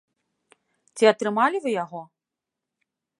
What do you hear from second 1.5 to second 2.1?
вы яго?